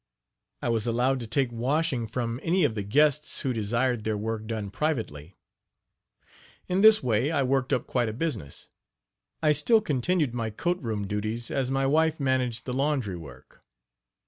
[0.63, 4.47] I was allowed to take washing from any of the guests who desired their work
[4.47, 5.37] done privately.
[6.67, 8.69] In this way I worked up quite a business.
[9.43, 13.61] I still continued my coat room duties, as my wife managed the laundry work.